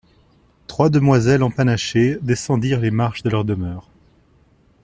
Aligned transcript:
Trois 0.65 0.89
demoiselles 0.89 1.43
empanachées 1.43 2.17
descendirent 2.23 2.79
les 2.79 2.89
marches 2.89 3.21
de 3.21 3.29
leur 3.29 3.45
demeure. 3.45 3.87